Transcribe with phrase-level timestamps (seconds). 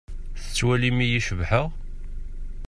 [0.41, 1.65] Tettwalim-iyi cebḥeɣ?